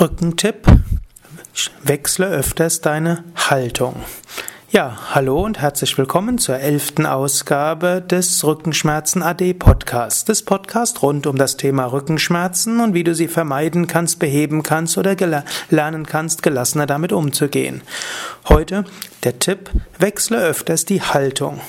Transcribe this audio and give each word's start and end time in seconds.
Rückentipp. 0.00 0.66
Wechsle 1.82 2.26
öfters 2.26 2.80
deine 2.80 3.24
Haltung. 3.34 3.96
Ja, 4.70 4.98
hallo 5.14 5.46
und 5.46 5.58
herzlich 5.58 5.96
willkommen 5.96 6.36
zur 6.36 6.58
elften 6.58 7.06
Ausgabe 7.06 8.02
des 8.02 8.44
Rückenschmerzen 8.44 9.22
AD 9.22 9.54
Podcasts. 9.54 10.26
Das 10.26 10.42
Podcast 10.42 11.00
rund 11.00 11.26
um 11.26 11.36
das 11.36 11.56
Thema 11.56 11.86
Rückenschmerzen 11.86 12.80
und 12.80 12.92
wie 12.92 13.02
du 13.02 13.14
sie 13.14 13.28
vermeiden 13.28 13.86
kannst, 13.86 14.18
beheben 14.18 14.62
kannst 14.62 14.98
oder 14.98 15.16
lernen 15.70 16.04
kannst, 16.04 16.42
gelassener 16.42 16.84
damit 16.84 17.14
umzugehen. 17.14 17.80
Heute 18.46 18.84
der 19.24 19.38
Tipp, 19.38 19.70
wechsle 19.98 20.38
öfters 20.38 20.84
die 20.84 21.00
Haltung. 21.00 21.60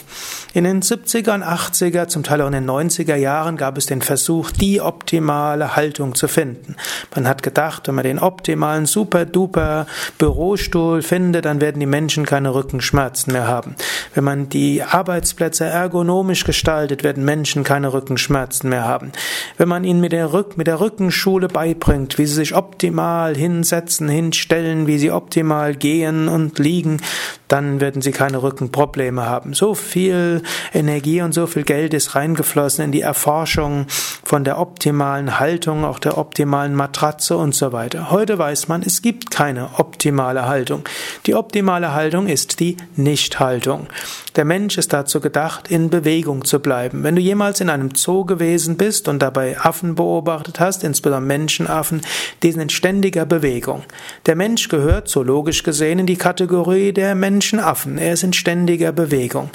In 0.54 0.66
den 0.66 0.82
70er 0.82 1.34
und 1.34 1.44
80er, 1.44 2.08
zum 2.08 2.24
Teil 2.24 2.42
auch 2.42 2.48
in 2.48 2.54
den 2.54 2.70
90er 2.70 3.16
Jahren 3.16 3.56
gab 3.56 3.78
es 3.78 3.86
den 3.86 4.02
Versuch, 4.02 4.52
die 4.52 4.82
optimale 4.82 5.76
Haltung 5.76 6.16
zu 6.16 6.28
finden. 6.28 6.76
Man 7.16 7.28
hat 7.28 7.44
gedacht, 7.44 7.88
wenn 7.88 7.96
man 7.96 8.04
den 8.04 8.20
optimalen 8.20 8.86
super-duper 8.86 9.88
Bürostuhl 10.18 11.02
findet, 11.02 11.46
dann 11.46 11.62
werden 11.62 11.80
die 11.80 11.86
Menschen 11.86 12.26
keine 12.26 12.54
Rückenschmerzen 12.54 12.89
mehr 12.94 13.48
haben. 13.48 13.76
Wenn 14.14 14.24
man 14.24 14.50
die 14.50 14.84
Arbeitsplätze 14.84 15.66
ergonomisch 15.66 16.44
gestaltet, 16.44 17.04
werden 17.04 17.26
Menschen 17.26 17.64
keine 17.64 17.94
Rückenschmerzen 17.94 18.70
mehr 18.70 18.86
haben. 18.86 19.12
Wenn 19.58 19.68
man 19.68 19.84
ihnen 19.84 20.02
mit 20.02 20.12
der, 20.12 20.34
Rück 20.34 20.58
mit 20.58 20.68
der 20.68 20.80
Rückenschule 20.80 21.48
beibringt, 21.48 22.18
wie 22.18 22.26
sie 22.26 22.36
sich 22.36 22.56
optimal 22.56 23.36
hinsetzen, 23.36 24.10
hinstellen, 24.10 24.88
wie 24.88 24.98
sie 24.98 25.12
optimal 25.12 25.76
gehen 25.76 26.28
und 26.28 26.60
liegen, 26.60 27.02
dann 27.50 27.82
werden 27.82 28.02
sie 28.02 28.12
keine 28.12 28.42
Rückenprobleme 28.42 29.26
haben. 29.26 29.54
So 29.54 29.76
viel 29.76 30.42
Energie 30.74 31.22
und 31.22 31.34
so 31.34 31.48
viel 31.48 31.64
Geld 31.64 31.94
ist 31.94 32.16
reingeflossen 32.16 32.86
in 32.86 32.92
die 32.92 33.02
Erforschung 33.02 33.88
von 34.24 34.44
der 34.44 34.60
optimalen 34.60 35.40
Haltung, 35.40 35.84
auch 35.84 36.00
der 36.00 36.18
optimalen 36.18 36.76
Matratze 36.76 37.36
und 37.36 37.54
so 37.54 37.74
weiter. 37.74 38.12
Heute 38.12 38.38
weiß 38.38 38.68
man, 38.68 38.84
es 38.84 39.02
gibt 39.02 39.32
keine 39.32 39.80
optimale 39.80 40.48
Haltung. 40.48 40.84
Die 41.26 41.36
optimale 41.36 41.94
Haltung 41.94 42.28
ist 42.28 42.60
die 42.60 42.78
Nichthaltung. 42.96 43.88
Der 44.36 44.46
Mensch 44.46 44.78
ist 44.78 44.94
dazu 44.94 45.20
gedacht, 45.20 45.70
in 45.70 45.90
Bewegung 45.90 46.46
zu 46.46 46.60
bleiben. 46.60 47.04
Wenn 47.04 47.16
du 47.16 47.22
jemals 47.22 47.60
in 47.60 47.70
einem 47.70 47.96
Zoo 47.96 48.26
gewesen 48.26 48.78
bist 48.78 49.08
und 49.08 49.20
dabei 49.20 49.60
Affen 49.60 49.96
beobachtet 49.96 50.60
hast, 50.60 50.84
insbesondere 50.84 51.22
Menschenaffen, 51.22 52.02
die 52.44 52.52
sind 52.52 52.62
in 52.62 52.70
ständiger 52.70 53.26
Bewegung. 53.26 53.84
Der 54.28 54.36
Mensch 54.36 54.70
gehört, 54.70 55.10
zoologisch 55.10 55.64
gesehen, 55.64 56.00
in 56.00 56.06
die 56.06 56.16
Kategorie 56.16 56.94
der 56.94 57.16
Menschenaffen. 57.40 57.98
Er 57.98 58.12
ist 58.12 58.24
in 58.24 58.34
ständiger 58.34 58.92
Bewegung. 58.92 59.50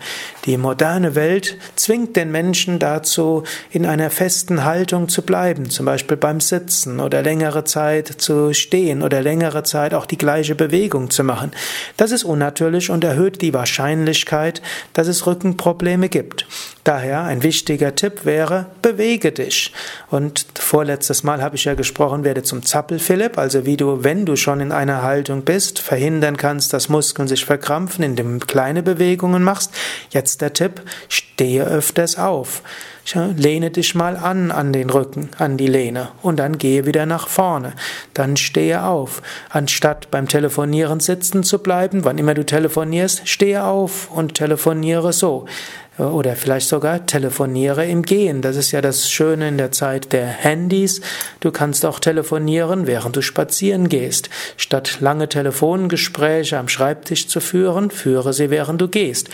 Die 0.46 0.56
moderne 0.56 1.14
Welt 1.14 1.58
zwingt 1.76 2.16
den 2.16 2.32
Menschen 2.32 2.78
dazu, 2.78 3.44
in 3.70 3.84
einer 3.84 4.08
festen 4.08 4.64
Haltung 4.64 5.10
zu 5.10 5.20
bleiben, 5.20 5.68
zum 5.68 5.84
Beispiel 5.84 6.16
beim 6.16 6.40
Sitzen 6.40 6.98
oder 6.98 7.20
längere 7.22 7.64
Zeit 7.64 8.08
zu 8.08 8.54
stehen 8.54 9.02
oder 9.02 9.20
längere 9.20 9.64
Zeit 9.64 9.92
auch 9.92 10.06
die 10.06 10.16
gleiche 10.16 10.54
Bewegung 10.54 11.10
zu 11.10 11.24
machen. 11.24 11.52
Das 11.98 12.10
ist 12.10 12.24
unnatürlich 12.24 12.88
und 12.88 13.04
erhöht 13.04 13.42
die 13.42 13.52
Wahrscheinlichkeit, 13.52 14.62
dass 14.94 15.06
es 15.06 15.26
Rückenprobleme 15.26 16.08
gibt. 16.08 16.46
Daher 16.84 17.22
ein 17.22 17.42
wichtiger 17.42 17.94
Tipp 17.94 18.24
wäre, 18.24 18.66
bewege 18.82 19.32
dich. 19.32 19.72
Und 20.10 20.46
vorletztes 20.58 21.22
Mal 21.22 21.42
habe 21.42 21.56
ich 21.56 21.64
ja 21.64 21.72
gesprochen, 21.74 22.24
werde 22.24 22.42
zum 22.42 22.62
Zappelphilipp, 22.62 23.38
also 23.38 23.64
wie 23.64 23.78
du, 23.78 24.04
wenn 24.04 24.26
du 24.26 24.36
schon 24.36 24.60
in 24.60 24.70
einer 24.70 25.02
Haltung 25.02 25.42
bist, 25.42 25.78
verhindern 25.78 26.36
kannst, 26.36 26.74
dass 26.74 26.90
Muskeln 26.90 27.26
sich 27.26 27.46
verkrampfen, 27.46 27.73
indem 28.02 28.40
du 28.40 28.46
kleine 28.46 28.82
Bewegungen 28.82 29.42
machst. 29.42 29.72
Jetzt 30.10 30.40
der 30.40 30.52
Tipp, 30.52 30.82
stehe 31.08 31.64
öfters 31.64 32.18
auf. 32.18 32.62
Lehne 33.36 33.70
dich 33.70 33.94
mal 33.94 34.16
an 34.16 34.50
an 34.50 34.72
den 34.72 34.88
Rücken, 34.88 35.28
an 35.36 35.58
die 35.58 35.66
Lehne 35.66 36.08
und 36.22 36.38
dann 36.38 36.56
gehe 36.56 36.86
wieder 36.86 37.04
nach 37.04 37.28
vorne. 37.28 37.74
Dann 38.14 38.38
stehe 38.38 38.82
auf. 38.84 39.20
Anstatt 39.50 40.10
beim 40.10 40.26
Telefonieren 40.26 41.00
sitzen 41.00 41.42
zu 41.42 41.58
bleiben, 41.58 42.04
wann 42.04 42.16
immer 42.16 42.32
du 42.32 42.46
telefonierst, 42.46 43.28
stehe 43.28 43.64
auf 43.64 44.10
und 44.10 44.34
telefoniere 44.34 45.12
so. 45.12 45.44
Oder 45.96 46.34
vielleicht 46.34 46.68
sogar 46.68 47.06
telefoniere 47.06 47.86
im 47.86 48.02
Gehen. 48.02 48.42
Das 48.42 48.56
ist 48.56 48.72
ja 48.72 48.80
das 48.80 49.08
Schöne 49.08 49.46
in 49.46 49.58
der 49.58 49.70
Zeit 49.70 50.12
der 50.12 50.26
Handys. 50.26 51.00
Du 51.38 51.52
kannst 51.52 51.86
auch 51.86 52.00
telefonieren, 52.00 52.88
während 52.88 53.14
du 53.14 53.22
spazieren 53.22 53.88
gehst. 53.88 54.28
Statt 54.56 54.98
lange 55.00 55.28
Telefongespräche 55.28 56.58
am 56.58 56.66
Schreibtisch 56.66 57.28
zu 57.28 57.38
führen, 57.38 57.92
führe 57.92 58.32
sie, 58.32 58.50
während 58.50 58.80
du 58.80 58.88
gehst. 58.88 59.28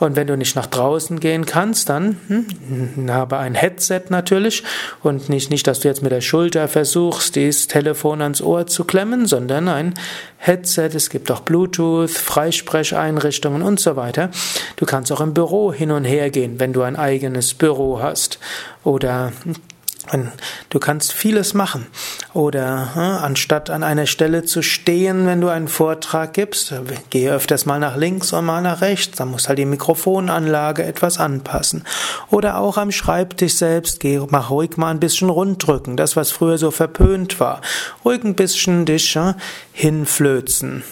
Und 0.00 0.16
wenn 0.16 0.26
du 0.26 0.36
nicht 0.36 0.56
nach 0.56 0.66
draußen 0.66 1.20
gehen 1.20 1.46
kannst, 1.46 1.88
dann 1.88 2.16
hm, 2.26 3.08
habe 3.08 3.38
ein 3.38 3.54
Headset 3.54 4.02
natürlich 4.08 4.64
und 5.04 5.28
nicht, 5.28 5.50
nicht, 5.50 5.68
dass 5.68 5.78
du 5.78 5.88
jetzt 5.88 6.02
mit 6.02 6.10
der 6.10 6.22
Schulter 6.22 6.66
versuchst, 6.66 7.36
dieses 7.36 7.68
Telefon 7.68 8.20
ans 8.20 8.42
Ohr 8.42 8.66
zu 8.66 8.82
klemmen, 8.82 9.26
sondern 9.26 9.68
ein 9.68 9.94
Headset. 10.42 10.90
Es 10.94 11.10
gibt 11.10 11.30
auch 11.30 11.40
Bluetooth, 11.40 12.10
Freisprecheinrichtungen 12.10 13.60
und 13.60 13.78
so 13.78 13.94
weiter. 13.94 14.30
Du 14.76 14.86
kannst 14.86 15.12
auch 15.12 15.20
im 15.20 15.34
Büro 15.34 15.70
hin 15.70 15.90
und 15.90 16.04
her 16.04 16.30
gehen, 16.30 16.58
wenn 16.58 16.72
du 16.72 16.80
ein 16.80 16.96
eigenes 16.96 17.52
Büro 17.52 18.00
hast 18.00 18.38
oder 18.82 19.32
Du 20.70 20.78
kannst 20.78 21.12
vieles 21.12 21.54
machen. 21.54 21.86
Oder 22.32 22.92
äh, 22.96 22.98
anstatt 22.98 23.70
an 23.70 23.82
einer 23.82 24.06
Stelle 24.06 24.44
zu 24.44 24.62
stehen, 24.62 25.26
wenn 25.26 25.40
du 25.40 25.48
einen 25.48 25.68
Vortrag 25.68 26.32
gibst, 26.32 26.74
gehe 27.10 27.32
öfters 27.32 27.66
mal 27.66 27.78
nach 27.78 27.96
links 27.96 28.32
und 28.32 28.44
mal 28.44 28.62
nach 28.62 28.80
rechts. 28.80 29.18
Dann 29.18 29.30
musst 29.30 29.48
halt 29.48 29.58
die 29.58 29.66
Mikrofonanlage 29.66 30.84
etwas 30.84 31.18
anpassen. 31.18 31.84
Oder 32.30 32.58
auch 32.58 32.76
am 32.76 32.90
Schreibtisch 32.90 33.54
selbst, 33.54 34.00
geh, 34.00 34.20
mach 34.28 34.50
ruhig 34.50 34.76
mal 34.76 34.90
ein 34.90 35.00
bisschen 35.00 35.28
runddrücken. 35.28 35.96
Das, 35.96 36.16
was 36.16 36.30
früher 36.30 36.58
so 36.58 36.70
verpönt 36.70 37.38
war. 37.38 37.60
Ruhig 38.04 38.24
ein 38.24 38.34
bisschen 38.34 38.86
dich 38.86 39.14
äh, 39.16 39.34
hinflözen. 39.72 40.82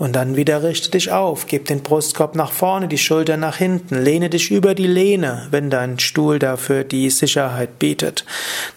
Und 0.00 0.16
dann 0.16 0.34
wieder 0.34 0.62
richte 0.62 0.90
dich 0.90 1.12
auf, 1.12 1.46
gib 1.46 1.66
den 1.66 1.82
Brustkorb 1.82 2.34
nach 2.34 2.52
vorne, 2.52 2.88
die 2.88 2.96
Schulter 2.96 3.36
nach 3.36 3.56
hinten, 3.56 4.02
lehne 4.02 4.30
dich 4.30 4.50
über 4.50 4.74
die 4.74 4.86
Lehne, 4.86 5.46
wenn 5.50 5.68
dein 5.68 5.98
Stuhl 5.98 6.38
dafür 6.38 6.84
die 6.84 7.10
Sicherheit 7.10 7.78
bietet. 7.78 8.24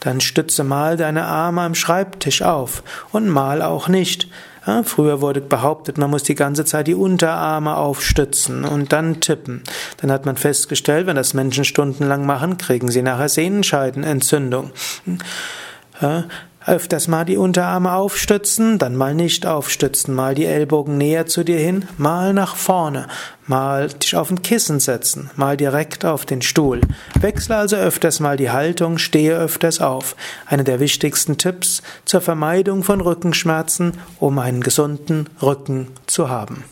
Dann 0.02 0.20
stütze 0.20 0.66
mal 0.66 0.98
deine 0.98 1.24
Arme 1.24 1.62
am 1.62 1.76
Schreibtisch 1.76 2.42
auf 2.42 2.84
und 3.14 3.30
mal 3.30 3.62
auch 3.62 3.88
nicht. 3.88 4.28
Ja, 4.68 4.84
früher 4.84 5.22
wurde 5.22 5.40
behauptet, 5.40 5.98
man 5.98 6.10
muss 6.10 6.24
die 6.24 6.36
ganze 6.36 6.66
Zeit 6.66 6.88
die 6.88 6.94
Unterarme 6.94 7.78
aufstützen 7.78 8.66
und 8.66 8.92
dann 8.92 9.22
tippen. 9.22 9.64
Dann 10.02 10.12
hat 10.12 10.26
man 10.26 10.36
festgestellt, 10.36 11.08
wenn 11.08 11.16
das 11.16 11.34
Menschen 11.34 11.64
stundenlang 11.64 12.26
machen, 12.26 12.58
kriegen 12.58 12.92
sie 12.92 13.02
nachher 13.02 13.30
Sehenscheidenentzündung. 13.30 14.72
Ja, 16.02 16.26
Öfters 16.66 17.08
mal 17.08 17.26
die 17.26 17.38
Unterarme 17.38 17.94
aufstützen, 17.94 18.80
dann 18.80 18.96
mal 18.96 19.14
nicht 19.14 19.46
aufstützen, 19.46 20.16
mal 20.16 20.34
die 20.34 20.46
Ellbogen 20.46 20.98
näher 20.98 21.26
zu 21.26 21.44
dir 21.44 21.58
hin, 21.58 21.86
mal 21.98 22.34
nach 22.34 22.56
vorne, 22.56 23.08
mal 23.48 23.90
dich 23.90 24.16
auf 24.16 24.32
ein 24.32 24.42
Kissen 24.42 24.80
setzen, 24.80 25.30
mal 25.36 25.58
direkt 25.58 26.06
auf 26.06 26.26
den 26.26 26.42
Stuhl. 26.42 26.82
Wechsle 27.20 27.56
also 27.58 27.76
öfters 27.76 28.20
mal 28.20 28.38
die 28.38 28.52
Haltung, 28.52 28.98
stehe 28.98 29.36
öfters 29.38 29.82
auf. 29.82 30.16
Einer 30.46 30.64
der 30.64 30.80
wichtigsten 30.80 31.38
Tipps 31.38 31.82
zur 32.06 32.22
Vermeidung 32.22 32.84
von 32.84 33.02
Rückenschmerzen, 33.02 33.98
um 34.20 34.40
einen 34.40 34.62
gesunden 34.62 35.30
Rücken 35.42 35.88
zu 36.08 36.30
haben. 36.30 36.64